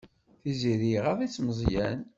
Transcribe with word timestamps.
Tiziri 0.41 0.89
iɣaḍ-itt 0.97 1.41
Meẓyan. 1.45 1.99